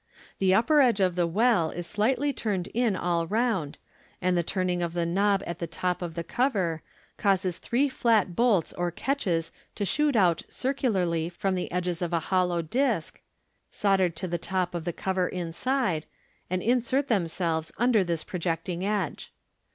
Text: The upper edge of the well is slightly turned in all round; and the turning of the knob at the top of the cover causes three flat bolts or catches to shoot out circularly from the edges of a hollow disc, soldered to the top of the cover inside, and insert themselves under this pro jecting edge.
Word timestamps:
The 0.39 0.51
upper 0.55 0.81
edge 0.81 0.99
of 0.99 1.13
the 1.13 1.27
well 1.27 1.69
is 1.69 1.85
slightly 1.85 2.33
turned 2.33 2.65
in 2.69 2.95
all 2.95 3.27
round; 3.27 3.77
and 4.19 4.35
the 4.35 4.41
turning 4.41 4.81
of 4.81 4.93
the 4.93 5.05
knob 5.05 5.43
at 5.45 5.59
the 5.59 5.67
top 5.67 6.01
of 6.01 6.15
the 6.15 6.23
cover 6.23 6.81
causes 7.19 7.59
three 7.59 7.87
flat 7.87 8.35
bolts 8.35 8.73
or 8.73 8.89
catches 8.89 9.51
to 9.75 9.85
shoot 9.85 10.15
out 10.15 10.41
circularly 10.49 11.29
from 11.29 11.53
the 11.53 11.71
edges 11.71 12.01
of 12.01 12.13
a 12.13 12.19
hollow 12.33 12.63
disc, 12.63 13.21
soldered 13.69 14.15
to 14.15 14.27
the 14.27 14.39
top 14.39 14.73
of 14.73 14.85
the 14.85 14.91
cover 14.93 15.27
inside, 15.27 16.07
and 16.49 16.63
insert 16.63 17.07
themselves 17.07 17.71
under 17.77 18.03
this 18.03 18.23
pro 18.23 18.39
jecting 18.39 18.81
edge. 18.83 19.31